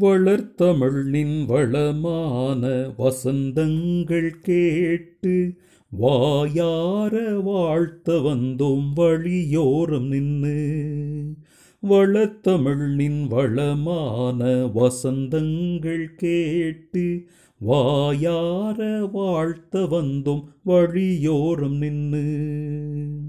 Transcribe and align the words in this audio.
வளர்த்தமிழின் 0.00 1.46
வளமான 1.46 2.68
வசந்தங்கள் 2.98 4.30
கேட்டு 4.30 5.54
வாயார 5.90 7.40
வாழ்த்த 7.42 8.12
வந்தோம் 8.12 8.92
வழியோரம் 8.96 10.06
நின்று. 10.06 11.34
வளர்த்தமிழ் 11.88 13.28
வளமான 13.28 14.46
வசந்தங்கள் 14.74 16.04
கேட்டு 16.16 17.26
வாயார 17.58 19.10
வாழ்த்த 19.12 19.78
வந்தோம் 19.78 20.44
வழியோரம் 20.66 21.76
நின்று. 21.76 23.20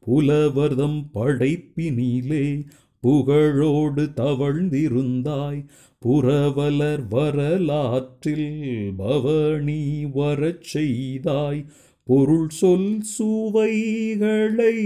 புலவர்தம் 0.00 1.10
படைப்பினிலே 1.14 2.66
புகழோடு 3.04 4.08
தவழ்ந்திருந்தாய். 4.16 5.66
புறவலர் 6.06 7.08
வரலாற்றில் 7.08 8.92
பவனி 8.96 10.06
வரச் 10.12 10.76
செய்தாய். 10.76 11.64
பொருள் 12.04 12.48
சொல் 12.48 13.00
சுவைகளை 13.00 14.76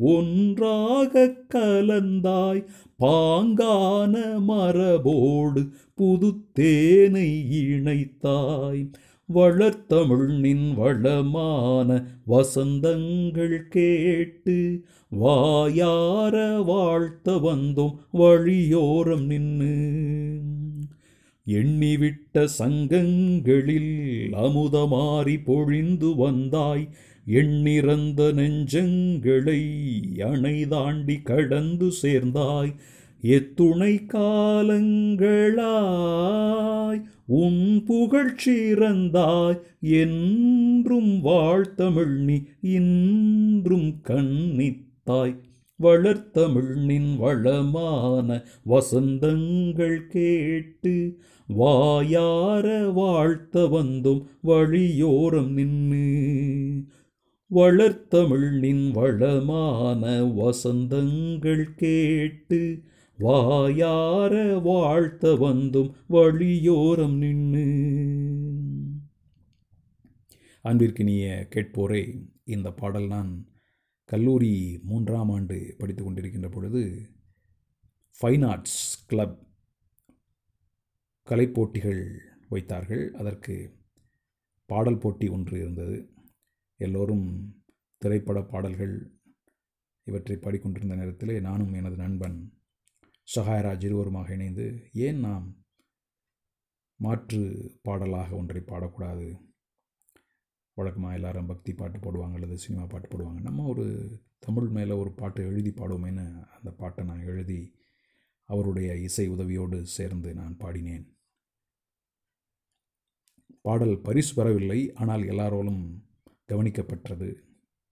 ஒன்றாக 0.00 1.34
கலந்தாய். 1.54 2.64
பாங்கான 2.98 4.38
மரபோடு 4.38 5.68
புதுத்தேனை 5.94 7.44
இணைத்தாய். 7.50 8.90
வளர்த்தமிழ் 9.34 10.74
வளமான 10.74 12.06
வசந்தங்கள் 12.28 13.68
கேட்டு 13.68 14.84
வாயார 15.08 16.62
வாழ்த்த 16.64 17.32
வந்தோம் 17.32 17.98
வழியோரம் 18.12 19.24
நின்று 19.24 20.40
எண்ணிவிட்ட 21.46 22.48
சங்கங்களில் 22.58 24.32
அமுதமாறி 24.32 25.44
பொழிந்து 25.44 26.14
வந்தாய். 26.14 26.88
எண்ணிறந்த 27.26 28.32
நெஞ்சங்களை 28.32 30.20
அணை 30.20 30.66
தாண்டி 30.66 31.20
கடந்து 31.20 31.90
சேர்ந்தாய். 31.90 32.72
எத்துணை 33.20 34.06
காலங்களாய் 34.12 37.11
உன் 37.26 37.84
புகழ்ச்சிறந்தாய் 37.86 39.60
என்றும் 39.80 41.24
வாழ்த்தமிழ் 41.24 42.16
நீ 42.16 42.42
இன்றும் 42.60 44.00
கண்ணித்தாய். 44.08 45.36
வளர்த்தமிழ் 45.82 46.84
நின் 46.84 47.16
வளமான 47.16 48.44
வசந்தங்கள் 48.66 50.06
கேட்டு 50.06 51.18
வாயார 51.46 52.90
வாழ்த்த 52.92 53.66
வந்தும் 53.66 54.26
வழியோரம் 54.44 55.48
நின்று 55.48 56.84
வளர்த்தமிழ் 57.54 58.50
நின் 58.50 58.90
வளமான 58.90 60.22
வசந்தங்கள் 60.22 61.64
கேட்டு 61.76 62.82
வாயார 63.22 64.62
வாழ்த்த 64.62 65.34
வந்தும் 65.34 65.94
வழியோரம் 66.08 67.16
நின்னு 67.16 67.66
அன்பிற்கினிய 70.64 71.24
கேட்போரே 71.54 72.28
இந்த 72.44 72.72
பாடல் 72.72 73.06
நான் 73.06 73.46
கல்லூரி 74.04 74.80
மூன்றாம் 74.82 75.30
ஆண்டு 75.30 75.74
படித்து 75.78 76.02
கொண்டிருக்கின்ற 76.02 76.50
பொழுது 76.50 76.82
ஃபைன் 78.22 78.46
ஆர்ட்ஸ் 78.46 79.06
கிளப் 79.06 79.46
கலைப்போட்டிகள் 81.26 82.18
வைத்தார்கள். 82.48 83.14
அதற்கு 83.14 83.78
பாடல் 84.66 84.98
போட்டி 84.98 85.28
ஒன்று 85.28 85.58
இருந்தது. 85.58 86.12
எல்லோரும் 86.76 87.54
திரைப்பட 87.98 88.42
பாடல்கள் 88.42 89.12
இவற்றை 90.04 90.36
பாடிக்கொண்டிருந்த 90.36 90.94
நேரத்திலே 90.94 91.40
நானும் 91.40 91.72
எனது 91.72 91.96
நண்பன் 91.96 92.38
சகாயராஜ் 93.24 93.84
இருவருமாக 93.88 94.32
இணைந்து 94.32 94.88
ஏன் 94.92 95.18
நாம் 95.18 95.64
மாற்று 96.96 97.40
பாடலாக 97.82 98.34
ஒன்றை 98.34 98.62
பாடக்கூடாது? 98.66 99.28
வழக்கமாக 100.74 101.14
எல்லாரும் 101.14 101.46
பக்தி 101.46 101.72
பாட்டு 101.72 101.98
போடுவாங்க 101.98 102.32
அல்லது 102.32 102.58
சினிமா 102.58 102.86
பாட்டு 102.86 103.08
போடுவாங்க. 103.08 103.40
நம்ம 103.40 103.64
ஒரு 103.64 103.86
தமிழ் 104.38 104.68
மேலே 104.68 104.92
ஒரு 104.92 105.12
பாட்டு 105.12 105.42
எழுதி 105.42 105.70
பாடுவோமேன்னு 105.70 106.48
அந்த 106.48 106.70
பாட்டை 106.70 107.04
நான் 107.04 107.26
எழுதி 107.26 107.74
அவருடைய 108.44 108.96
இசை 108.96 109.30
உதவியோடு 109.30 109.82
சேர்ந்து 109.82 110.34
நான் 110.34 110.56
பாடினேன். 110.56 111.06
பாடல் 113.62 114.00
பரிசு 114.00 114.34
பெறவில்லை 114.34 114.92
ஆனால் 114.92 115.20
எல்லாரோலும் 115.20 115.82
கவனிக்கப்பட்டது. 116.48 117.30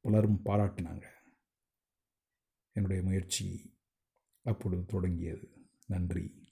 பலரும் 0.00 0.40
பாராட்டினாங்க. 0.44 1.06
என்னுடைய 2.72 3.02
முயற்சி 3.02 3.74
அப்பொழுது 4.46 4.86
தொடங்கியது. 4.86 5.48
நன்றி. 5.86 6.45